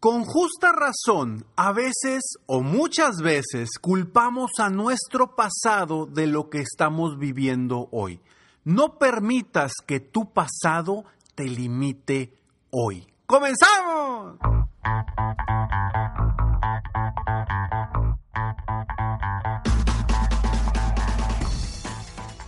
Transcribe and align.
Con 0.00 0.24
justa 0.24 0.72
razón, 0.72 1.44
a 1.56 1.72
veces 1.72 2.22
o 2.46 2.62
muchas 2.62 3.20
veces 3.20 3.68
culpamos 3.78 4.52
a 4.58 4.70
nuestro 4.70 5.36
pasado 5.36 6.06
de 6.06 6.26
lo 6.26 6.48
que 6.48 6.60
estamos 6.60 7.18
viviendo 7.18 7.86
hoy. 7.92 8.18
No 8.64 8.98
permitas 8.98 9.72
que 9.86 10.00
tu 10.00 10.32
pasado 10.32 11.04
te 11.34 11.44
limite 11.44 12.32
hoy. 12.70 13.06
¡Comenzamos! 13.26 14.38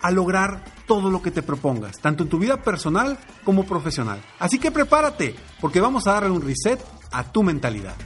a 0.00 0.10
lograr 0.10 0.64
todo 0.86 1.10
lo 1.10 1.20
que 1.22 1.30
te 1.30 1.42
propongas, 1.42 1.98
tanto 2.00 2.24
en 2.24 2.28
tu 2.28 2.38
vida 2.38 2.62
personal 2.62 3.18
como 3.44 3.64
profesional. 3.64 4.20
Así 4.38 4.58
que 4.58 4.70
prepárate, 4.70 5.34
porque 5.60 5.80
vamos 5.80 6.06
a 6.06 6.12
darle 6.12 6.30
un 6.30 6.42
reset 6.42 6.78
a 7.12 7.24
tu 7.24 7.42
mentalidad. 7.42 7.96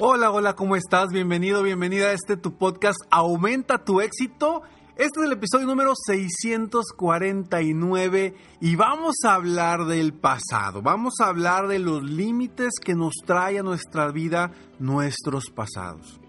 Hola, 0.00 0.30
hola, 0.30 0.54
¿cómo 0.54 0.76
estás? 0.76 1.10
Bienvenido, 1.10 1.62
bienvenida 1.62 2.08
a 2.08 2.12
este 2.12 2.36
tu 2.36 2.58
podcast 2.58 2.98
Aumenta 3.10 3.82
tu 3.84 4.02
éxito. 4.02 4.62
Este 4.96 5.20
es 5.20 5.26
el 5.26 5.32
episodio 5.32 5.66
número 5.66 5.94
649 5.96 8.34
y 8.60 8.76
vamos 8.76 9.14
a 9.24 9.34
hablar 9.34 9.86
del 9.86 10.12
pasado, 10.12 10.82
vamos 10.82 11.14
a 11.20 11.26
hablar 11.26 11.66
de 11.68 11.80
los 11.80 12.02
límites 12.02 12.74
que 12.80 12.94
nos 12.94 13.14
trae 13.24 13.58
a 13.58 13.62
nuestra 13.62 14.10
vida 14.12 14.52
nuestros 14.78 15.50
pasados. 15.50 16.20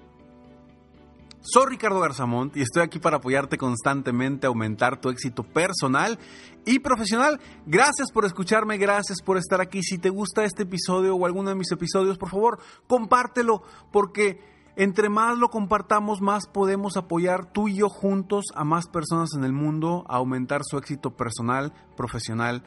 Soy 1.48 1.68
Ricardo 1.68 2.00
Garzamont 2.00 2.58
y 2.58 2.62
estoy 2.62 2.82
aquí 2.82 2.98
para 2.98 3.18
apoyarte 3.18 3.60
constantemente 3.60 4.48
a 4.48 4.50
aumentar 4.50 5.00
tu 5.00 5.10
éxito 5.10 5.44
personal 5.44 6.18
y 6.66 6.80
profesional. 6.80 7.40
Gracias 7.68 8.12
por 8.12 8.26
escucharme, 8.26 8.80
gracias 8.80 9.22
por 9.22 9.38
estar 9.38 9.62
aquí. 9.62 9.84
Si 9.84 10.00
te 10.00 10.10
gusta 10.10 10.44
este 10.44 10.64
episodio 10.64 11.16
o 11.16 11.24
alguno 11.24 11.50
de 11.50 11.56
mis 11.56 11.72
episodios, 11.72 12.18
por 12.18 12.32
favor, 12.32 12.60
compártelo 12.88 13.62
porque 13.92 14.40
entre 14.76 15.08
más 15.08 15.38
lo 15.38 15.50
compartamos, 15.50 16.20
más 16.20 16.48
podemos 16.48 16.98
apoyar 16.98 17.46
tú 17.52 17.68
y 17.68 17.76
yo 17.76 17.90
juntos 17.90 18.46
a 18.56 18.64
más 18.64 18.88
personas 18.88 19.30
en 19.38 19.44
el 19.44 19.54
mundo 19.54 20.04
a 20.10 20.16
aumentar 20.16 20.62
su 20.64 20.80
éxito 20.80 21.16
personal, 21.16 21.74
profesional 21.96 22.64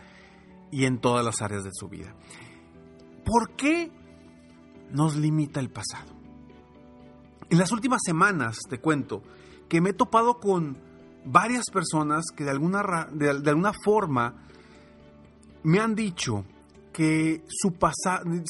y 0.71 0.85
en 0.85 1.01
todas 1.01 1.25
las 1.25 1.43
áreas 1.43 1.65
de 1.65 1.71
su 1.73 1.89
vida. 1.89 2.15
¿Por 3.25 3.57
qué 3.57 3.91
nos 4.93 5.17
limita 5.17 5.59
el 5.59 5.69
pasado? 5.69 6.18
En 7.51 7.59
las 7.59 7.73
últimas 7.73 8.01
semanas, 8.05 8.59
te 8.69 8.79
cuento, 8.79 9.23
que 9.69 9.81
me 9.81 9.91
he 9.91 9.93
topado 9.95 10.39
con 10.39 10.79
varias 11.25 11.65
personas 11.73 12.27
que 12.35 12.45
de 12.45 12.51
alguna, 12.51 13.09
de, 13.13 13.31
alguna 13.31 13.73
forma 13.85 14.47
me 15.63 15.79
han 15.79 15.95
dicho 15.95 16.45
que 16.93 17.45
su, 17.49 17.75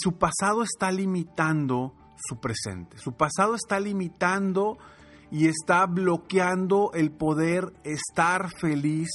su 0.00 0.12
pasado 0.18 0.62
está 0.62 0.90
limitando 0.90 1.94
su 2.16 2.40
presente. 2.40 2.98
Su 2.98 3.12
pasado 3.12 3.54
está 3.54 3.78
limitando 3.78 4.78
y 5.30 5.46
está 5.46 5.86
bloqueando 5.86 6.90
el 6.94 7.10
poder 7.12 7.72
estar 7.84 8.50
feliz 8.60 9.08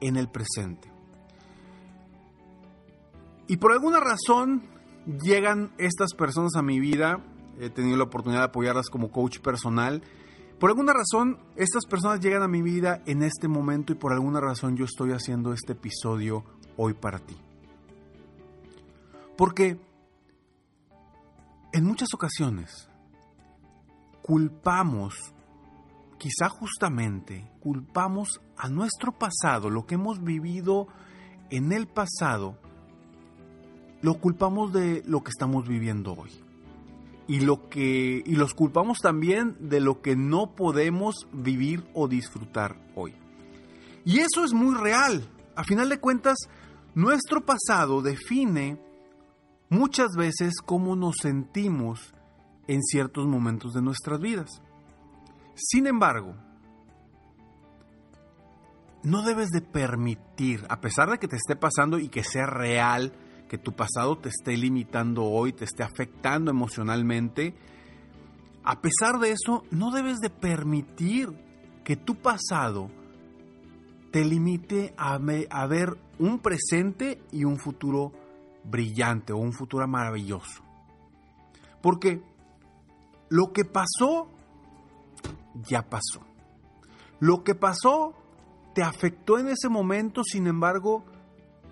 en 0.00 0.16
el 0.16 0.28
presente. 0.28 0.90
Y 3.48 3.56
por 3.58 3.72
alguna 3.72 4.00
razón 4.00 4.62
llegan 5.22 5.72
estas 5.78 6.14
personas 6.14 6.54
a 6.56 6.62
mi 6.62 6.80
vida 6.80 7.22
he 7.62 7.70
tenido 7.70 7.96
la 7.96 8.04
oportunidad 8.04 8.40
de 8.40 8.46
apoyarlas 8.46 8.88
como 8.90 9.12
coach 9.12 9.38
personal. 9.38 10.02
Por 10.58 10.70
alguna 10.70 10.92
razón, 10.92 11.38
estas 11.54 11.86
personas 11.86 12.18
llegan 12.18 12.42
a 12.42 12.48
mi 12.48 12.60
vida 12.60 13.02
en 13.06 13.22
este 13.22 13.46
momento 13.46 13.92
y 13.92 13.96
por 13.96 14.12
alguna 14.12 14.40
razón 14.40 14.76
yo 14.76 14.84
estoy 14.84 15.12
haciendo 15.12 15.52
este 15.52 15.72
episodio 15.72 16.44
hoy 16.76 16.94
para 16.94 17.20
ti. 17.20 17.36
Porque 19.36 19.78
en 21.72 21.84
muchas 21.84 22.08
ocasiones 22.14 22.88
culpamos, 24.22 25.14
quizá 26.18 26.48
justamente, 26.48 27.48
culpamos 27.60 28.40
a 28.56 28.68
nuestro 28.68 29.12
pasado, 29.12 29.70
lo 29.70 29.86
que 29.86 29.94
hemos 29.94 30.22
vivido 30.22 30.88
en 31.50 31.70
el 31.70 31.86
pasado, 31.86 32.58
lo 34.00 34.14
culpamos 34.14 34.72
de 34.72 35.04
lo 35.06 35.22
que 35.22 35.30
estamos 35.30 35.68
viviendo 35.68 36.14
hoy 36.14 36.30
y 37.32 37.40
lo 37.40 37.70
que 37.70 38.22
y 38.26 38.36
los 38.36 38.52
culpamos 38.52 38.98
también 38.98 39.56
de 39.58 39.80
lo 39.80 40.02
que 40.02 40.16
no 40.16 40.54
podemos 40.54 41.14
vivir 41.32 41.82
o 41.94 42.06
disfrutar 42.06 42.76
hoy. 42.94 43.14
Y 44.04 44.18
eso 44.18 44.44
es 44.44 44.52
muy 44.52 44.74
real. 44.74 45.26
A 45.56 45.64
final 45.64 45.88
de 45.88 45.98
cuentas, 45.98 46.36
nuestro 46.94 47.40
pasado 47.46 48.02
define 48.02 48.78
muchas 49.70 50.08
veces 50.14 50.56
cómo 50.62 50.94
nos 50.94 51.14
sentimos 51.22 52.12
en 52.66 52.82
ciertos 52.82 53.26
momentos 53.26 53.72
de 53.72 53.80
nuestras 53.80 54.20
vidas. 54.20 54.50
Sin 55.54 55.86
embargo, 55.86 56.34
no 59.04 59.22
debes 59.22 59.48
de 59.52 59.62
permitir, 59.62 60.66
a 60.68 60.82
pesar 60.82 61.08
de 61.08 61.16
que 61.16 61.28
te 61.28 61.36
esté 61.36 61.56
pasando 61.56 61.98
y 61.98 62.10
que 62.10 62.24
sea 62.24 62.44
real, 62.44 63.14
que 63.52 63.58
tu 63.58 63.72
pasado 63.72 64.16
te 64.16 64.30
esté 64.30 64.56
limitando 64.56 65.24
hoy, 65.24 65.52
te 65.52 65.66
esté 65.66 65.82
afectando 65.82 66.50
emocionalmente, 66.50 67.54
a 68.64 68.80
pesar 68.80 69.18
de 69.18 69.32
eso, 69.32 69.64
no 69.70 69.90
debes 69.90 70.20
de 70.20 70.30
permitir 70.30 71.28
que 71.84 71.96
tu 71.96 72.14
pasado 72.14 72.88
te 74.10 74.24
limite 74.24 74.94
a, 74.96 75.18
a 75.50 75.66
ver 75.66 75.98
un 76.18 76.38
presente 76.38 77.20
y 77.30 77.44
un 77.44 77.58
futuro 77.58 78.12
brillante 78.64 79.34
o 79.34 79.36
un 79.36 79.52
futuro 79.52 79.86
maravilloso. 79.86 80.62
Porque 81.82 82.22
lo 83.28 83.52
que 83.52 83.66
pasó, 83.66 84.28
ya 85.68 85.82
pasó. 85.90 86.22
Lo 87.20 87.44
que 87.44 87.54
pasó 87.54 88.14
te 88.74 88.82
afectó 88.82 89.38
en 89.38 89.48
ese 89.48 89.68
momento, 89.68 90.24
sin 90.24 90.46
embargo, 90.46 91.04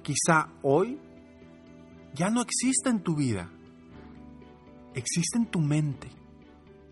quizá 0.03 0.51
hoy 0.61 0.99
ya 2.15 2.31
no 2.31 2.43
existe 2.43 2.91
en 2.91 3.03
tu 3.03 3.15
vida. 3.15 3.51
Existe 4.95 5.39
en 5.39 5.47
tu 5.47 5.61
mente. 5.61 6.09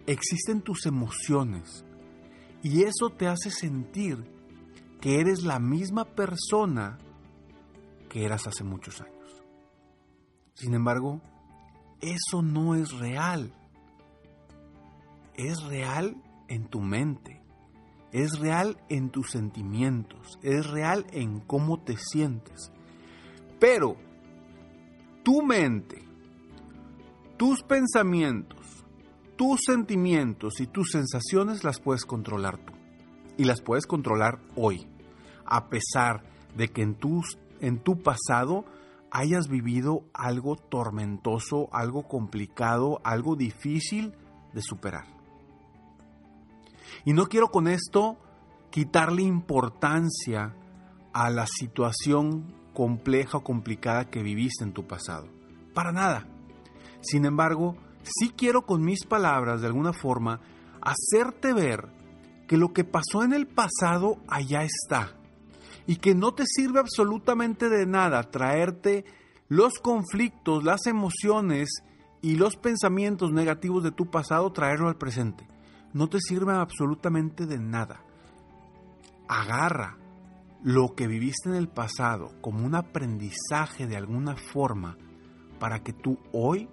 Existen 0.06 0.62
tus 0.62 0.86
emociones. 0.86 1.84
Y 2.62 2.82
eso 2.82 3.10
te 3.10 3.26
hace 3.26 3.50
sentir 3.50 4.24
que 5.00 5.20
eres 5.20 5.42
la 5.42 5.58
misma 5.58 6.04
persona 6.04 6.98
que 8.08 8.24
eras 8.24 8.46
hace 8.46 8.64
muchos 8.64 9.00
años. 9.00 9.44
Sin 10.54 10.74
embargo, 10.74 11.20
eso 12.00 12.42
no 12.42 12.74
es 12.74 12.92
real. 12.92 13.52
es 15.34 15.62
real 15.62 16.16
en 16.48 16.66
tu 16.66 16.80
mente, 16.80 17.40
es 18.10 18.40
real 18.40 18.76
en 18.88 19.10
tus 19.10 19.30
sentimientos, 19.30 20.38
es 20.42 20.66
real 20.66 21.06
en 21.12 21.38
cómo 21.38 21.80
te 21.80 21.96
sientes. 21.96 22.72
Pero 23.60 23.96
tu 25.28 25.42
mente, 25.42 26.02
tus 27.36 27.62
pensamientos, 27.62 28.86
tus 29.36 29.60
sentimientos 29.66 30.58
y 30.58 30.66
tus 30.66 30.92
sensaciones 30.92 31.64
las 31.64 31.80
puedes 31.80 32.06
controlar 32.06 32.56
tú. 32.56 32.72
Y 33.36 33.44
las 33.44 33.60
puedes 33.60 33.86
controlar 33.86 34.40
hoy, 34.56 34.88
a 35.44 35.68
pesar 35.68 36.22
de 36.56 36.68
que 36.68 36.80
en, 36.80 36.94
tus, 36.94 37.36
en 37.60 37.78
tu 37.78 38.02
pasado 38.02 38.64
hayas 39.10 39.48
vivido 39.48 40.04
algo 40.14 40.56
tormentoso, 40.56 41.68
algo 41.72 42.08
complicado, 42.08 42.98
algo 43.04 43.36
difícil 43.36 44.14
de 44.54 44.62
superar. 44.62 45.04
Y 47.04 47.12
no 47.12 47.26
quiero 47.26 47.48
con 47.48 47.68
esto 47.68 48.16
quitarle 48.70 49.24
importancia 49.24 50.56
a 51.12 51.28
la 51.28 51.46
situación 51.46 52.57
compleja 52.78 53.38
o 53.38 53.42
complicada 53.42 54.08
que 54.08 54.22
viviste 54.22 54.62
en 54.62 54.72
tu 54.72 54.86
pasado. 54.86 55.26
Para 55.74 55.90
nada. 55.90 56.28
Sin 57.00 57.24
embargo, 57.24 57.76
sí 58.04 58.30
quiero 58.36 58.66
con 58.66 58.84
mis 58.84 59.04
palabras, 59.04 59.60
de 59.60 59.66
alguna 59.66 59.92
forma, 59.92 60.40
hacerte 60.80 61.52
ver 61.52 61.88
que 62.46 62.56
lo 62.56 62.72
que 62.72 62.84
pasó 62.84 63.24
en 63.24 63.32
el 63.32 63.48
pasado 63.48 64.18
allá 64.28 64.62
está 64.62 65.16
y 65.88 65.96
que 65.96 66.14
no 66.14 66.34
te 66.34 66.44
sirve 66.46 66.78
absolutamente 66.78 67.68
de 67.68 67.84
nada 67.84 68.30
traerte 68.30 69.04
los 69.48 69.80
conflictos, 69.80 70.62
las 70.62 70.86
emociones 70.86 71.82
y 72.22 72.36
los 72.36 72.54
pensamientos 72.54 73.32
negativos 73.32 73.82
de 73.82 73.90
tu 73.90 74.08
pasado, 74.08 74.52
traerlo 74.52 74.86
al 74.86 74.98
presente. 74.98 75.48
No 75.92 76.08
te 76.08 76.20
sirve 76.20 76.52
absolutamente 76.52 77.44
de 77.44 77.58
nada. 77.58 78.04
Agarra 79.26 79.98
lo 80.62 80.94
que 80.94 81.06
viviste 81.06 81.48
en 81.48 81.54
el 81.54 81.68
pasado 81.68 82.32
como 82.40 82.64
un 82.64 82.74
aprendizaje 82.74 83.86
de 83.86 83.96
alguna 83.96 84.36
forma 84.36 84.96
para 85.58 85.82
que 85.82 85.92
tú 85.92 86.18
hoy 86.32 86.68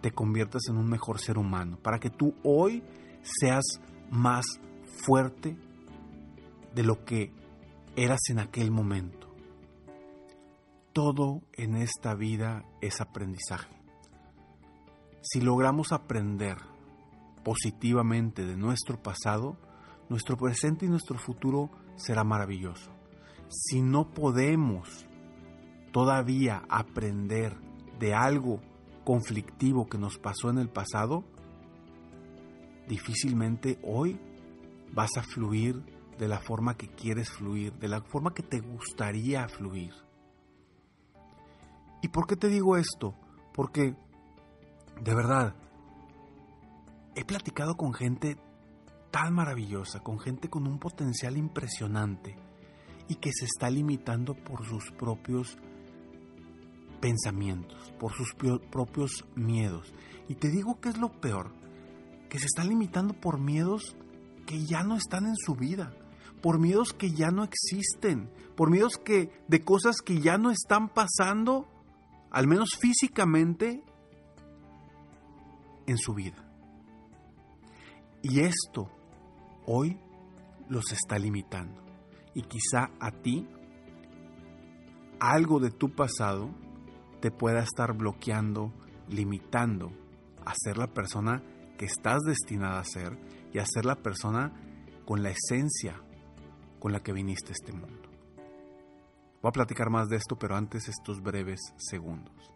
te 0.00 0.12
conviertas 0.12 0.62
en 0.68 0.76
un 0.76 0.88
mejor 0.88 1.20
ser 1.20 1.38
humano, 1.38 1.78
para 1.82 1.98
que 1.98 2.10
tú 2.10 2.34
hoy 2.42 2.82
seas 3.22 3.64
más 4.10 4.46
fuerte 5.04 5.56
de 6.74 6.82
lo 6.82 7.04
que 7.04 7.32
eras 7.96 8.20
en 8.28 8.38
aquel 8.38 8.70
momento. 8.70 9.34
Todo 10.92 11.42
en 11.52 11.76
esta 11.76 12.14
vida 12.14 12.64
es 12.80 13.00
aprendizaje. 13.00 13.74
Si 15.22 15.40
logramos 15.40 15.92
aprender 15.92 16.56
positivamente 17.42 18.46
de 18.46 18.56
nuestro 18.56 19.02
pasado, 19.02 19.56
nuestro 20.08 20.36
presente 20.36 20.86
y 20.86 20.88
nuestro 20.88 21.18
futuro 21.18 21.70
será 21.96 22.24
maravilloso. 22.24 22.90
Si 23.48 23.80
no 23.80 24.10
podemos 24.10 25.06
todavía 25.92 26.62
aprender 26.68 27.56
de 27.98 28.14
algo 28.14 28.60
conflictivo 29.04 29.86
que 29.86 29.98
nos 29.98 30.18
pasó 30.18 30.50
en 30.50 30.58
el 30.58 30.68
pasado, 30.68 31.24
difícilmente 32.88 33.78
hoy 33.82 34.20
vas 34.92 35.16
a 35.16 35.22
fluir 35.22 35.82
de 36.18 36.28
la 36.28 36.38
forma 36.38 36.76
que 36.76 36.88
quieres 36.88 37.30
fluir, 37.30 37.72
de 37.74 37.88
la 37.88 38.00
forma 38.00 38.34
que 38.34 38.42
te 38.42 38.60
gustaría 38.60 39.48
fluir. 39.48 39.92
¿Y 42.02 42.08
por 42.08 42.26
qué 42.26 42.36
te 42.36 42.48
digo 42.48 42.76
esto? 42.76 43.14
Porque, 43.52 43.94
de 45.02 45.14
verdad, 45.14 45.54
he 47.14 47.24
platicado 47.24 47.76
con 47.76 47.92
gente 47.92 48.36
maravillosa, 49.30 50.00
con 50.00 50.18
gente 50.18 50.48
con 50.48 50.66
un 50.66 50.78
potencial 50.78 51.36
impresionante 51.36 52.36
y 53.08 53.16
que 53.16 53.30
se 53.32 53.44
está 53.44 53.70
limitando 53.70 54.34
por 54.34 54.66
sus 54.66 54.90
propios 54.92 55.56
pensamientos, 57.00 57.92
por 57.98 58.12
sus 58.12 58.34
propios 58.70 59.24
miedos. 59.34 59.92
Y 60.28 60.34
te 60.34 60.48
digo 60.50 60.80
que 60.80 60.88
es 60.88 60.98
lo 60.98 61.20
peor, 61.20 61.52
que 62.28 62.38
se 62.38 62.46
está 62.46 62.64
limitando 62.64 63.14
por 63.14 63.38
miedos 63.38 63.96
que 64.46 64.64
ya 64.64 64.82
no 64.82 64.96
están 64.96 65.26
en 65.26 65.36
su 65.36 65.54
vida 65.54 65.92
por 66.46 66.60
miedos 66.60 66.92
que 66.92 67.10
ya 67.10 67.30
no 67.30 67.42
existen, 67.42 68.30
por 68.56 68.70
miedos 68.70 68.98
que 68.98 69.32
de 69.48 69.64
cosas 69.64 69.96
que 69.96 70.20
ya 70.20 70.38
no 70.38 70.52
están 70.52 70.88
pasando, 70.88 71.66
al 72.30 72.46
menos 72.46 72.70
físicamente, 72.78 73.82
en 75.86 75.98
su 75.98 76.14
vida. 76.14 76.48
Y 78.22 78.40
esto 78.40 78.90
hoy 79.66 79.98
los 80.68 80.92
está 80.92 81.18
limitando. 81.18 81.82
Y 82.34 82.42
quizá 82.42 82.90
a 83.00 83.10
ti 83.10 83.46
algo 85.20 85.60
de 85.60 85.70
tu 85.70 85.94
pasado 85.94 86.50
te 87.20 87.30
pueda 87.30 87.60
estar 87.60 87.94
bloqueando, 87.94 88.72
limitando 89.08 89.92
a 90.44 90.52
ser 90.54 90.78
la 90.78 90.88
persona 90.88 91.42
que 91.78 91.86
estás 91.86 92.22
destinada 92.22 92.80
a 92.80 92.84
ser 92.84 93.18
y 93.52 93.58
a 93.58 93.66
ser 93.66 93.84
la 93.84 93.96
persona 93.96 94.52
con 95.04 95.22
la 95.22 95.30
esencia 95.30 96.00
con 96.78 96.92
la 96.92 97.00
que 97.00 97.12
viniste 97.12 97.50
a 97.50 97.52
este 97.52 97.72
mundo. 97.72 98.08
Voy 99.42 99.48
a 99.48 99.52
platicar 99.52 99.90
más 99.90 100.08
de 100.08 100.16
esto, 100.16 100.38
pero 100.38 100.56
antes 100.56 100.88
estos 100.88 101.20
breves 101.20 101.60
segundos 101.76 102.55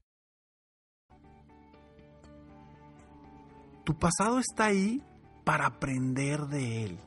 Tu 3.83 3.97
pasado 3.97 4.39
está 4.39 4.65
ahí 4.65 5.01
para 5.43 5.67
aprender 5.67 6.47
de 6.47 6.85
él. 6.85 6.99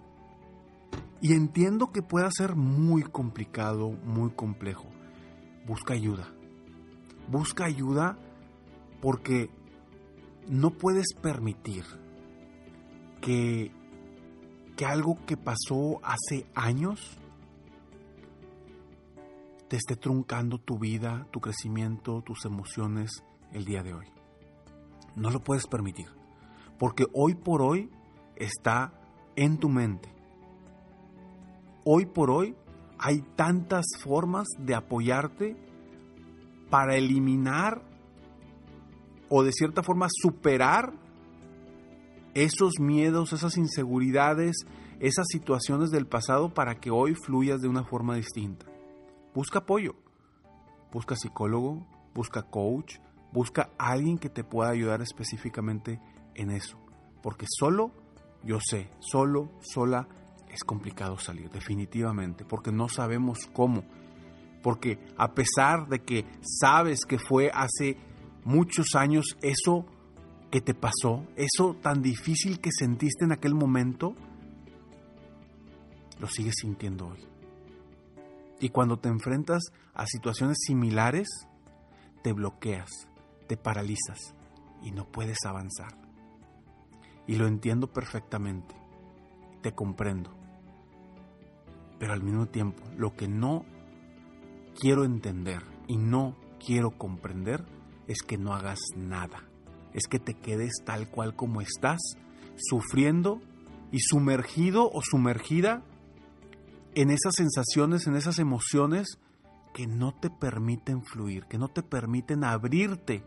Y 1.20 1.32
entiendo 1.32 1.90
que 1.92 2.02
pueda 2.02 2.30
ser 2.30 2.54
muy 2.54 3.02
complicado, 3.02 3.90
muy 3.90 4.30
complejo. 4.30 4.86
Busca 5.66 5.94
ayuda. 5.94 6.28
Busca 7.28 7.64
ayuda 7.64 8.18
porque 9.00 9.48
no 10.48 10.70
puedes 10.70 11.14
permitir 11.14 11.84
que, 13.20 13.72
que 14.76 14.84
algo 14.84 15.16
que 15.24 15.36
pasó 15.36 16.00
hace 16.02 16.46
años 16.54 17.18
te 19.68 19.76
esté 19.76 19.96
truncando 19.96 20.58
tu 20.58 20.78
vida, 20.78 21.26
tu 21.30 21.40
crecimiento, 21.40 22.22
tus 22.22 22.44
emociones 22.44 23.24
el 23.52 23.64
día 23.64 23.82
de 23.82 23.94
hoy. 23.94 24.06
No 25.16 25.30
lo 25.30 25.40
puedes 25.40 25.66
permitir, 25.66 26.08
porque 26.78 27.06
hoy 27.12 27.34
por 27.34 27.62
hoy 27.62 27.90
está 28.36 28.92
en 29.36 29.58
tu 29.58 29.68
mente. 29.68 30.08
Hoy 31.84 32.06
por 32.06 32.30
hoy 32.30 32.56
hay 32.98 33.22
tantas 33.36 33.84
formas 34.02 34.46
de 34.58 34.74
apoyarte 34.74 35.56
para 36.70 36.96
eliminar 36.96 37.82
o 39.28 39.42
de 39.42 39.52
cierta 39.52 39.82
forma 39.82 40.08
superar 40.10 40.92
esos 42.34 42.80
miedos, 42.80 43.32
esas 43.32 43.56
inseguridades, 43.56 44.56
esas 45.00 45.26
situaciones 45.30 45.90
del 45.90 46.06
pasado 46.06 46.52
para 46.52 46.76
que 46.76 46.90
hoy 46.90 47.14
fluyas 47.14 47.60
de 47.60 47.68
una 47.68 47.84
forma 47.84 48.16
distinta. 48.16 48.66
Busca 49.34 49.60
apoyo, 49.60 49.94
busca 50.92 51.16
psicólogo, 51.16 51.86
busca 52.14 52.42
coach, 52.42 52.96
busca 53.32 53.70
alguien 53.78 54.18
que 54.18 54.30
te 54.30 54.44
pueda 54.44 54.70
ayudar 54.70 55.02
específicamente 55.02 56.00
en 56.34 56.50
eso. 56.50 56.78
Porque 57.22 57.46
solo, 57.48 57.90
yo 58.42 58.58
sé, 58.60 58.90
solo, 59.00 59.50
sola, 59.60 60.08
es 60.48 60.62
complicado 60.62 61.18
salir, 61.18 61.50
definitivamente, 61.50 62.44
porque 62.44 62.70
no 62.70 62.88
sabemos 62.88 63.38
cómo. 63.52 63.84
Porque 64.62 64.98
a 65.16 65.34
pesar 65.34 65.88
de 65.88 66.00
que 66.00 66.24
sabes 66.40 67.00
que 67.06 67.18
fue 67.18 67.50
hace 67.52 67.96
muchos 68.44 68.94
años 68.94 69.36
eso 69.42 69.86
que 70.50 70.60
te 70.60 70.74
pasó, 70.74 71.26
eso 71.36 71.74
tan 71.82 72.02
difícil 72.02 72.60
que 72.60 72.70
sentiste 72.72 73.24
en 73.24 73.32
aquel 73.32 73.54
momento, 73.54 74.14
lo 76.20 76.28
sigues 76.28 76.54
sintiendo 76.60 77.08
hoy. 77.08 77.26
Y 78.60 78.68
cuando 78.68 78.98
te 78.98 79.08
enfrentas 79.08 79.64
a 79.94 80.06
situaciones 80.06 80.58
similares, 80.64 81.28
te 82.22 82.32
bloqueas, 82.32 82.90
te 83.48 83.56
paralizas 83.56 84.34
y 84.82 84.92
no 84.92 85.06
puedes 85.10 85.38
avanzar. 85.44 86.03
Y 87.26 87.36
lo 87.36 87.46
entiendo 87.46 87.92
perfectamente, 87.92 88.74
te 89.62 89.72
comprendo. 89.72 90.30
Pero 91.98 92.12
al 92.12 92.22
mismo 92.22 92.46
tiempo, 92.46 92.82
lo 92.96 93.14
que 93.14 93.28
no 93.28 93.64
quiero 94.78 95.04
entender 95.04 95.62
y 95.86 95.96
no 95.96 96.36
quiero 96.64 96.90
comprender 96.90 97.64
es 98.06 98.22
que 98.22 98.36
no 98.36 98.54
hagas 98.54 98.80
nada, 98.96 99.44
es 99.92 100.06
que 100.06 100.18
te 100.18 100.34
quedes 100.34 100.72
tal 100.84 101.08
cual 101.08 101.34
como 101.34 101.60
estás, 101.60 102.00
sufriendo 102.56 103.40
y 103.90 104.00
sumergido 104.00 104.90
o 104.90 105.00
sumergida 105.02 105.82
en 106.94 107.10
esas 107.10 107.34
sensaciones, 107.36 108.06
en 108.06 108.16
esas 108.16 108.38
emociones 108.38 109.18
que 109.72 109.86
no 109.86 110.12
te 110.12 110.30
permiten 110.30 111.02
fluir, 111.04 111.46
que 111.46 111.58
no 111.58 111.68
te 111.68 111.82
permiten 111.82 112.44
abrirte 112.44 113.24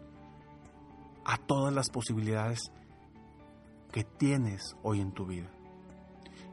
a 1.25 1.37
todas 1.37 1.73
las 1.73 1.89
posibilidades 1.89 2.59
que 3.97 4.03
tienes 4.03 4.75
hoy 4.83 5.01
en 5.01 5.11
tu 5.11 5.25
vida. 5.25 5.49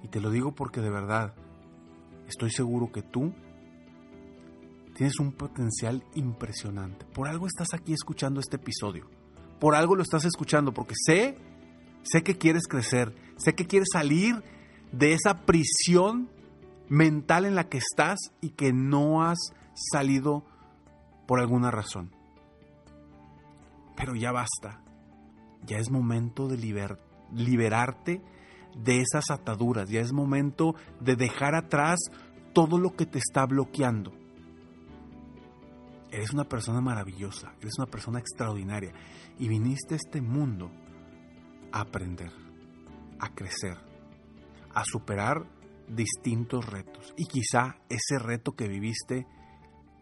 Y 0.02 0.08
te 0.08 0.18
lo 0.18 0.30
digo 0.30 0.54
porque 0.54 0.80
de 0.80 0.88
verdad 0.88 1.34
estoy 2.26 2.50
seguro 2.50 2.90
que 2.90 3.02
tú 3.02 3.34
tienes 4.94 5.18
un 5.18 5.30
potencial 5.30 6.02
impresionante. 6.14 7.04
Por 7.04 7.28
algo 7.28 7.46
estás 7.46 7.74
aquí 7.74 7.92
escuchando 7.92 8.40
este 8.40 8.56
episodio. 8.56 9.10
Por 9.60 9.74
algo 9.74 9.94
lo 9.94 10.02
estás 10.02 10.24
escuchando 10.24 10.72
porque 10.72 10.94
sé 10.96 11.36
sé 12.02 12.22
que 12.22 12.38
quieres 12.38 12.66
crecer, 12.66 13.14
sé 13.36 13.54
que 13.54 13.66
quieres 13.66 13.88
salir 13.92 14.42
de 14.92 15.12
esa 15.12 15.42
prisión 15.42 16.30
mental 16.88 17.44
en 17.44 17.56
la 17.56 17.68
que 17.68 17.76
estás 17.76 18.20
y 18.40 18.52
que 18.52 18.72
no 18.72 19.22
has 19.22 19.52
salido 19.92 20.46
por 21.26 21.40
alguna 21.40 21.70
razón. 21.70 22.10
Pero 23.98 24.14
ya 24.14 24.32
basta. 24.32 24.80
Ya 25.66 25.76
es 25.76 25.90
momento 25.90 26.48
de 26.48 26.56
liberarte 27.34 28.22
de 28.76 29.00
esas 29.00 29.30
ataduras. 29.30 29.88
Ya 29.88 30.00
es 30.00 30.12
momento 30.12 30.74
de 31.00 31.16
dejar 31.16 31.54
atrás 31.54 31.98
todo 32.52 32.78
lo 32.78 32.94
que 32.94 33.06
te 33.06 33.18
está 33.18 33.46
bloqueando. 33.46 34.12
Eres 36.10 36.32
una 36.32 36.44
persona 36.44 36.80
maravillosa, 36.80 37.54
eres 37.60 37.74
una 37.78 37.90
persona 37.90 38.20
extraordinaria 38.20 38.92
y 39.38 39.48
viniste 39.48 39.94
a 39.94 39.96
este 39.96 40.20
mundo 40.20 40.70
a 41.72 41.80
aprender, 41.80 42.30
a 43.18 43.34
crecer, 43.34 43.76
a 44.72 44.84
superar 44.84 45.44
distintos 45.88 46.66
retos. 46.66 47.12
Y 47.16 47.26
quizá 47.26 47.78
ese 47.88 48.18
reto 48.18 48.52
que 48.52 48.68
viviste 48.68 49.26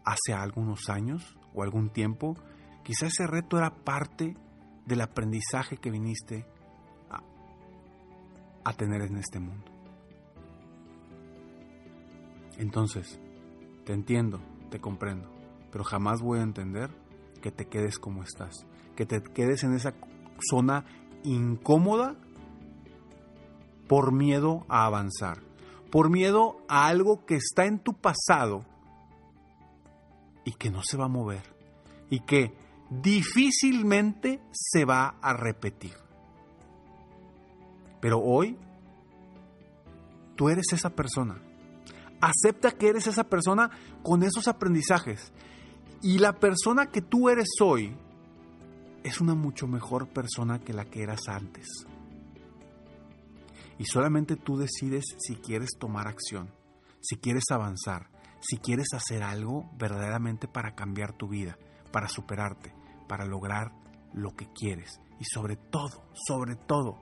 hace 0.05 0.33
algunos 0.33 0.89
años 0.89 1.35
o 1.53 1.63
algún 1.63 1.89
tiempo, 1.89 2.35
quizá 2.83 3.07
ese 3.07 3.25
reto 3.25 3.57
era 3.57 3.71
parte 3.83 4.37
del 4.85 5.01
aprendizaje 5.01 5.77
que 5.77 5.89
viniste 5.89 6.45
a 8.63 8.73
tener 8.73 9.01
en 9.01 9.17
este 9.17 9.39
mundo. 9.39 9.71
Entonces, 12.57 13.19
te 13.85 13.93
entiendo, 13.93 14.39
te 14.69 14.79
comprendo, 14.79 15.29
pero 15.71 15.83
jamás 15.83 16.21
voy 16.21 16.39
a 16.39 16.43
entender 16.43 16.91
que 17.41 17.51
te 17.51 17.65
quedes 17.65 17.99
como 17.99 18.23
estás, 18.23 18.65
que 18.95 19.05
te 19.05 19.21
quedes 19.21 19.63
en 19.63 19.73
esa 19.73 19.93
zona 20.49 20.85
incómoda 21.23 22.15
por 23.87 24.13
miedo 24.13 24.65
a 24.69 24.85
avanzar, 24.85 25.39
por 25.91 26.09
miedo 26.09 26.57
a 26.67 26.87
algo 26.87 27.25
que 27.25 27.35
está 27.35 27.65
en 27.65 27.79
tu 27.79 27.93
pasado 27.93 28.65
y 30.45 30.53
que 30.53 30.69
no 30.69 30.81
se 30.83 30.97
va 30.97 31.05
a 31.05 31.09
mover 31.09 31.43
y 32.09 32.19
que 32.21 32.53
difícilmente 32.89 34.39
se 34.51 34.85
va 34.85 35.15
a 35.21 35.33
repetir. 35.33 36.02
Pero 38.03 38.19
hoy 38.19 38.59
tú 40.35 40.49
eres 40.49 40.73
esa 40.73 40.89
persona. 40.89 41.41
Acepta 42.19 42.71
que 42.71 42.89
eres 42.89 43.07
esa 43.07 43.23
persona 43.23 43.71
con 44.03 44.23
esos 44.23 44.47
aprendizajes. 44.47 45.31
Y 46.01 46.19
la 46.19 46.33
persona 46.33 46.91
que 46.91 47.01
tú 47.01 47.29
eres 47.29 47.47
hoy 47.61 47.95
es 49.03 49.21
una 49.21 49.35
mucho 49.35 49.67
mejor 49.67 50.09
persona 50.09 50.59
que 50.59 50.73
la 50.73 50.85
que 50.85 51.01
eras 51.01 51.27
antes 51.27 51.87
y 53.77 53.85
solamente 53.85 54.35
tú 54.35 54.57
decides 54.57 55.05
si 55.17 55.35
quieres 55.35 55.71
tomar 55.79 56.07
acción, 56.07 56.49
si 57.01 57.17
quieres 57.17 57.43
avanzar, 57.51 58.09
si 58.39 58.57
quieres 58.57 58.87
hacer 58.93 59.23
algo 59.23 59.69
verdaderamente 59.77 60.47
para 60.47 60.75
cambiar 60.75 61.13
tu 61.13 61.27
vida, 61.27 61.57
para 61.91 62.07
superarte, 62.07 62.73
para 63.07 63.25
lograr 63.25 63.71
lo 64.13 64.31
que 64.31 64.47
quieres 64.53 64.99
y 65.19 65.25
sobre 65.25 65.55
todo, 65.55 66.03
sobre 66.13 66.55
todo, 66.55 66.97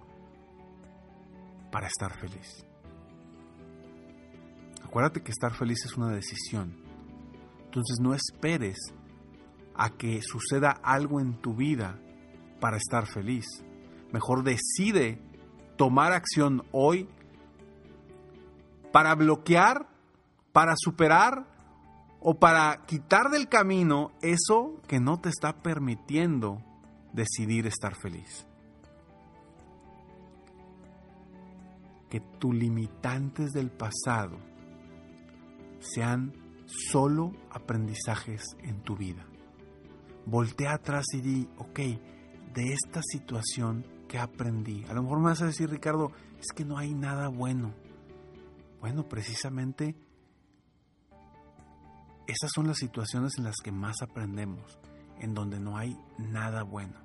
para 1.72 1.88
estar 1.88 2.18
feliz. 2.20 2.66
Acuérdate 4.84 5.22
que 5.22 5.32
estar 5.32 5.54
feliz 5.54 5.86
es 5.86 5.96
una 5.96 6.12
decisión. 6.12 6.76
Entonces 7.66 8.00
no 8.02 8.14
esperes 8.14 8.78
a 9.76 9.90
que 9.92 10.22
suceda 10.22 10.72
algo 10.84 11.22
en 11.22 11.42
tu 11.42 11.56
vida 11.56 11.98
para 12.60 12.78
estar 12.78 13.08
feliz. 13.08 13.46
Mejor 14.12 14.44
decide 14.44 15.22
tomar 15.78 16.12
acción 16.12 16.64
hoy 16.72 17.08
para 18.92 19.16
bloquear, 19.16 19.88
para 20.52 20.74
superar 20.76 21.48
o 22.20 22.36
para 22.36 22.86
quitar 22.86 23.30
del 23.30 23.48
camino 23.48 24.12
eso 24.22 24.82
que 24.88 25.00
no 25.00 25.20
te 25.20 25.30
está 25.30 25.54
permitiendo 25.64 26.62
decidir 27.14 27.66
estar 27.66 27.96
feliz. 27.96 28.46
Que 32.12 32.20
tus 32.20 32.54
limitantes 32.54 33.52
del 33.52 33.72
pasado 33.72 34.38
sean 35.80 36.34
solo 36.68 37.32
aprendizajes 37.50 38.44
en 38.62 38.84
tu 38.84 38.96
vida. 38.96 39.26
Voltea 40.28 40.74
atrás 40.74 41.06
y 41.14 41.22
di, 41.22 41.50
ok, 41.58 41.80
de 42.54 42.74
esta 42.74 43.02
situación 43.02 43.84
¿Qué 44.12 44.20
aprendí? 44.20 44.84
A 44.90 44.94
lo 44.94 45.04
mejor 45.04 45.20
me 45.20 45.30
vas 45.30 45.42
a 45.42 45.46
decir, 45.46 45.70
Ricardo, 45.70 46.12
es 46.38 46.48
que 46.54 46.66
no 46.66 46.78
hay 46.78 46.94
nada 46.94 47.30
bueno. 47.30 47.74
Bueno, 48.82 49.08
precisamente 49.08 49.96
esas 52.28 52.52
son 52.54 52.68
las 52.68 52.76
situaciones 52.76 53.38
en 53.38 53.46
las 53.46 53.56
que 53.64 53.72
más 53.72 54.02
aprendemos, 54.02 54.78
en 55.22 55.34
donde 55.34 55.62
no 55.62 55.78
hay 55.78 55.98
nada 56.18 56.64
bueno. 56.64 56.96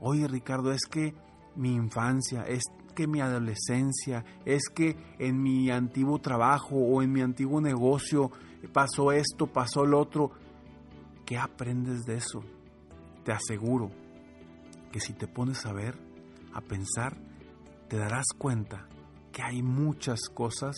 Oye, 0.00 0.26
Ricardo, 0.26 0.72
es 0.72 0.86
que 0.90 1.14
mi 1.54 1.72
infancia, 1.72 2.42
es 2.48 2.64
que 2.98 3.06
mi 3.06 3.20
adolescencia, 3.20 4.24
es 4.44 4.68
que 4.74 4.96
en 5.20 5.40
mi 5.40 5.70
antiguo 5.70 6.18
trabajo 6.18 6.74
o 6.74 7.00
en 7.00 7.12
mi 7.12 7.20
antiguo 7.20 7.60
negocio 7.60 8.32
pasó 8.72 9.12
esto, 9.12 9.46
pasó 9.46 9.86
lo 9.86 10.00
otro. 10.00 10.32
¿Qué 11.24 11.38
aprendes 11.38 12.04
de 12.06 12.16
eso? 12.16 12.42
Te 13.24 13.30
aseguro 13.30 13.92
que 14.90 14.98
si 14.98 15.12
te 15.12 15.28
pones 15.28 15.64
a 15.64 15.72
ver, 15.72 15.96
a 16.52 16.60
pensar, 16.60 17.16
te 17.88 17.98
darás 17.98 18.26
cuenta 18.36 18.88
que 19.30 19.42
hay 19.42 19.62
muchas 19.62 20.18
cosas 20.34 20.74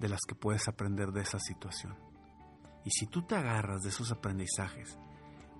de 0.00 0.08
las 0.08 0.22
que 0.26 0.34
puedes 0.34 0.66
aprender 0.66 1.12
de 1.12 1.20
esa 1.20 1.38
situación. 1.38 1.94
Y 2.84 2.90
si 2.90 3.06
tú 3.06 3.22
te 3.22 3.36
agarras 3.36 3.82
de 3.82 3.90
esos 3.90 4.10
aprendizajes 4.10 4.98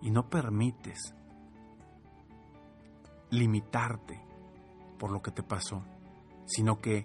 y 0.01 0.11
no 0.11 0.29
permites 0.29 1.15
limitarte 3.31 4.32
por 5.03 5.11
lo 5.11 5.21
que 5.21 5.33
te 5.33 5.43
pasó, 5.43 5.83
sino 6.47 6.81
que 6.81 7.05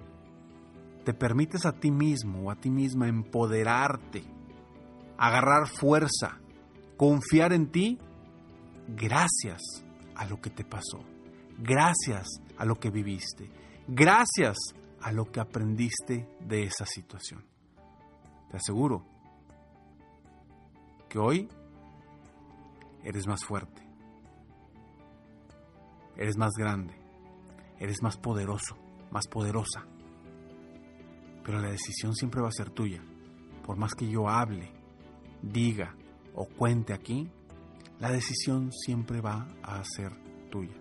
te 1.04 1.16
permites 1.16 1.66
a 1.66 1.80
ti 1.80 1.90
mismo 1.90 2.44
o 2.44 2.52
a 2.52 2.56
ti 2.56 2.70
misma 2.70 3.08
empoderarte, 3.08 4.24
agarrar 5.18 5.68
fuerza, 5.68 6.38
confiar 6.96 7.54
en 7.54 7.72
ti, 7.72 7.98
gracias 8.88 9.64
a 10.14 10.28
lo 10.28 10.40
que 10.40 10.52
te 10.52 10.64
pasó, 10.64 11.00
gracias 11.58 12.28
a 12.60 12.66
lo 12.66 12.80
que 12.80 12.92
viviste, 12.92 13.50
gracias 13.88 14.58
a 15.02 15.12
lo 15.12 15.32
que 15.32 15.40
aprendiste 15.40 16.30
de 16.40 16.66
esa 16.66 16.86
situación. 16.86 17.44
Te 18.52 18.58
aseguro 18.58 19.08
que 21.10 21.18
hoy 21.18 21.50
eres 23.04 23.26
más 23.26 23.44
fuerte, 23.44 23.82
eres 26.16 26.38
más 26.38 26.52
grande, 26.56 27.07
eres 27.80 28.02
más 28.02 28.18
poderoso, 28.18 28.76
más 29.12 29.28
poderosa. 29.28 29.86
Pero 31.44 31.60
la 31.60 31.70
decisión 31.70 32.14
siempre 32.14 32.42
va 32.42 32.50
a 32.50 32.52
ser 32.52 32.70
tuya. 32.70 33.02
Por 33.66 33.78
más 33.78 33.94
que 33.94 34.10
yo 34.10 34.28
hable, 34.28 34.72
diga 35.42 35.96
o 36.34 36.46
cuente 36.46 36.94
aquí, 36.94 37.30
la 38.00 38.12
decisión 38.12 38.72
siempre 38.72 39.22
va 39.22 39.48
a 39.64 39.84
ser 39.84 40.12
tuya. 40.50 40.76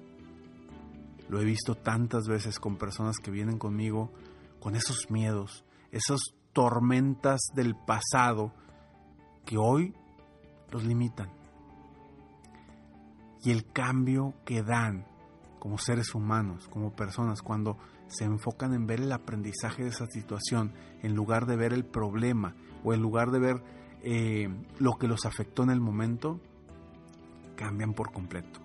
Lo 1.28 1.40
he 1.40 1.44
visto 1.44 1.74
tantas 1.74 2.28
veces 2.28 2.60
con 2.60 2.76
personas 2.76 3.16
que 3.18 3.30
vienen 3.30 3.58
conmigo 3.58 4.12
con 4.60 4.76
esos 4.76 5.10
miedos, 5.10 5.64
esas 5.90 6.20
tormentas 6.52 7.40
del 7.54 7.74
pasado 7.74 8.52
que 9.44 9.56
hoy 9.58 9.94
los 10.70 10.84
limitan. 10.84 11.30
Y 13.42 13.50
el 13.50 13.70
cambio 13.72 14.34
que 14.44 14.62
dan 14.62 15.06
como 15.66 15.78
seres 15.78 16.14
humanos, 16.14 16.68
como 16.68 16.94
personas, 16.94 17.42
cuando 17.42 17.76
se 18.06 18.22
enfocan 18.22 18.72
en 18.72 18.86
ver 18.86 19.00
el 19.00 19.10
aprendizaje 19.10 19.82
de 19.82 19.88
esa 19.88 20.06
situación, 20.06 20.72
en 21.02 21.16
lugar 21.16 21.46
de 21.46 21.56
ver 21.56 21.72
el 21.72 21.84
problema 21.84 22.54
o 22.84 22.94
en 22.94 23.02
lugar 23.02 23.32
de 23.32 23.40
ver 23.40 23.64
eh, 24.04 24.48
lo 24.78 24.92
que 24.92 25.08
los 25.08 25.26
afectó 25.26 25.64
en 25.64 25.70
el 25.70 25.80
momento, 25.80 26.40
cambian 27.56 27.94
por 27.94 28.12
completo. 28.12 28.60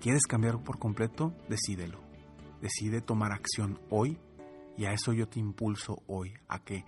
¿Quieres 0.00 0.22
cambiar 0.26 0.64
por 0.64 0.78
completo? 0.78 1.34
Decídelo. 1.50 2.00
Decide 2.62 3.02
tomar 3.02 3.32
acción 3.32 3.78
hoy 3.90 4.18
y 4.78 4.86
a 4.86 4.94
eso 4.94 5.12
yo 5.12 5.28
te 5.28 5.38
impulso 5.38 6.02
hoy, 6.06 6.32
a 6.48 6.60
que 6.60 6.86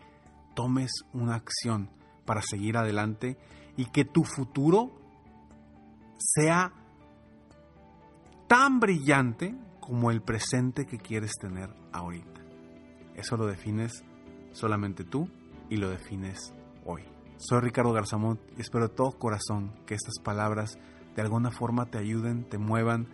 tomes 0.57 0.91
una 1.13 1.35
acción 1.35 1.91
para 2.25 2.41
seguir 2.41 2.79
adelante 2.79 3.37
y 3.77 3.91
que 3.91 4.07
tu 4.07 4.25
futuro 4.25 4.99
sea 6.17 6.73
tan 8.49 8.81
brillante 8.81 9.55
como 9.79 10.11
el 10.11 10.23
presente 10.23 10.87
que 10.87 10.99
quieres 10.99 11.33
tener 11.39 11.69
ahorita. 11.93 12.41
Eso 13.15 13.37
lo 13.37 13.47
defines 13.47 14.05
solamente 14.53 15.05
tú 15.05 15.29
y 15.69 15.77
lo 15.77 15.91
defines 15.91 16.55
hoy. 16.85 17.05
Soy 17.37 17.61
Ricardo 17.61 17.93
Garzamont 17.93 18.41
y 18.57 18.63
espero 18.63 18.89
de 18.89 18.95
todo 18.95 19.19
corazón 19.19 19.75
que 19.87 19.95
estas 19.95 20.19
palabras 20.25 20.79
de 21.15 21.23
alguna 21.23 21.51
forma 21.51 21.87
te 21.87 21.99
ayuden, 21.99 22.49
te 22.49 22.59
muevan 22.59 23.07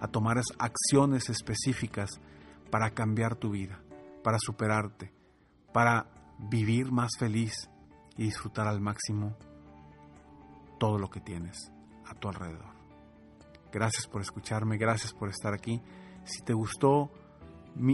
a 0.00 0.08
tomar 0.08 0.40
acciones 0.58 1.28
específicas 1.28 2.20
para 2.70 2.90
cambiar 2.90 3.36
tu 3.36 3.50
vida, 3.50 3.80
para 4.24 4.38
superarte, 4.40 5.12
para 5.72 6.06
vivir 6.38 6.92
más 6.92 7.10
feliz 7.18 7.68
y 8.16 8.24
disfrutar 8.24 8.66
al 8.66 8.80
máximo 8.80 9.36
todo 10.78 10.98
lo 10.98 11.10
que 11.10 11.20
tienes 11.20 11.72
a 12.06 12.14
tu 12.14 12.28
alrededor. 12.28 12.77
Gracias 13.72 14.06
por 14.06 14.22
escucharme, 14.22 14.78
gracias 14.78 15.12
por 15.12 15.28
estar 15.28 15.52
aquí. 15.52 15.80
Si 16.24 16.42
te 16.42 16.52
gustó 16.52 17.10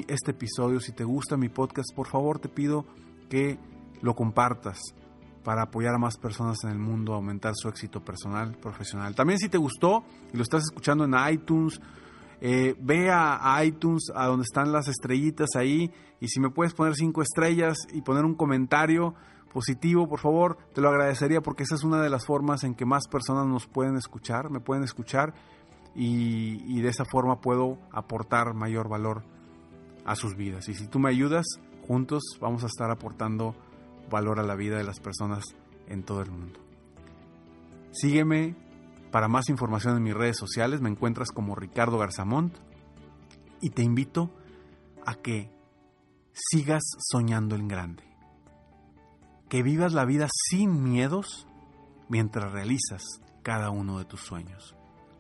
este 0.09 0.31
episodio, 0.31 0.81
si 0.81 0.93
te 0.93 1.05
gusta 1.05 1.37
mi 1.37 1.49
podcast, 1.49 1.95
por 1.95 2.07
favor 2.07 2.39
te 2.39 2.49
pido 2.49 2.87
que 3.29 3.59
lo 4.01 4.15
compartas 4.15 4.81
para 5.43 5.63
apoyar 5.63 5.95
a 5.95 5.99
más 5.99 6.17
personas 6.17 6.65
en 6.65 6.71
el 6.71 6.79
mundo, 6.79 7.13
aumentar 7.13 7.53
su 7.55 7.69
éxito 7.69 8.03
personal, 8.05 8.57
profesional. 8.57 9.15
También 9.15 9.39
si 9.39 9.49
te 9.49 9.59
gustó 9.59 10.05
y 10.33 10.37
lo 10.37 10.43
estás 10.43 10.63
escuchando 10.63 11.05
en 11.05 11.15
iTunes, 11.31 11.81
eh, 12.41 12.75
ve 12.81 13.11
a, 13.11 13.63
iTunes, 13.65 14.11
a 14.15 14.27
donde 14.27 14.45
están 14.45 14.73
las 14.73 14.89
estrellitas 14.89 15.51
ahí, 15.57 15.91
y 16.21 16.29
si 16.29 16.41
me 16.41 16.51
puedes 16.51 16.75
poner 16.75 16.95
cinco 16.95 17.23
estrellas 17.23 17.77
y 17.93 18.01
poner 18.01 18.25
un 18.25 18.35
comentario 18.35 19.15
positivo, 19.53 20.09
por 20.09 20.19
favor, 20.19 20.59
te 20.75 20.81
lo 20.81 20.89
agradecería 20.89 21.41
porque 21.41 21.63
esa 21.63 21.77
es 21.77 21.85
una 21.85 22.03
de 22.03 22.11
las 22.11 22.27
formas 22.27 22.65
en 22.65 22.75
que 22.75 22.85
más 22.85 23.07
personas 23.07 23.47
nos 23.47 23.67
pueden 23.67 23.97
escuchar, 23.97 24.51
me 24.51 24.61
pueden 24.61 24.83
escuchar, 24.83 25.35
y, 25.95 26.81
de 26.81 26.89
esa 26.89 27.05
forma 27.05 27.41
puedo 27.41 27.79
aportar 27.93 28.55
mayor 28.55 28.89
valor 28.89 29.23
a 30.05 30.17
sus 30.17 30.37
vidas. 30.37 30.69
Y 30.69 30.75
si 30.75 30.87
tú 30.87 30.99
me 30.99 31.11
ayudas, 31.11 31.47
juntos 31.87 32.23
vamos 32.41 32.65
a 32.65 32.67
estar 32.67 32.91
aportando 32.91 33.55
valor 34.11 34.41
a 34.41 34.43
la 34.43 34.55
vida 34.55 34.77
de 34.77 34.85
las 34.85 35.01
personas 35.01 35.45
en 35.87 36.03
todo 36.03 36.23
el 36.23 36.31
mundo. 36.31 36.61
Sígueme 37.93 38.57
para 39.11 39.29
más 39.29 39.49
información 39.49 39.97
en 39.97 40.03
mis 40.03 40.15
redes 40.15 40.37
sociales, 40.37 40.81
me 40.81 40.91
encuentras 40.91 41.31
como 41.31 41.55
Ricardo 41.55 41.99
Garzamont 41.99 42.57
y 43.61 43.71
te 43.71 43.83
invito 43.83 44.31
a 45.07 45.15
que 45.15 45.51
sigas 46.33 46.83
soñando 46.99 47.55
en 47.55 47.69
grande, 47.69 48.03
que 49.49 49.63
vivas 49.63 49.93
la 49.93 50.05
vida 50.05 50.27
sin 50.51 50.83
miedos 50.83 51.47
mientras 52.09 52.51
realizas 52.53 53.03
cada 53.43 53.71
uno 53.71 53.99
de 53.99 54.05
tus 54.05 54.21
sueños. 54.23 54.75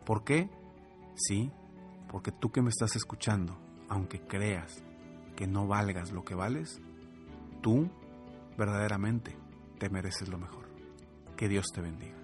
¿Por 0.04 0.24
qué? 0.24 0.50
Sí, 1.14 1.50
porque 2.08 2.32
tú 2.32 2.50
que 2.50 2.62
me 2.62 2.70
estás 2.70 2.96
escuchando, 2.96 3.58
aunque 3.88 4.20
creas 4.20 4.82
que 5.36 5.46
no 5.46 5.66
valgas 5.66 6.12
lo 6.12 6.24
que 6.24 6.34
vales, 6.34 6.80
tú 7.62 7.90
verdaderamente 8.56 9.36
te 9.78 9.90
mereces 9.90 10.28
lo 10.28 10.38
mejor. 10.38 10.68
Que 11.36 11.48
Dios 11.48 11.66
te 11.74 11.80
bendiga. 11.80 12.23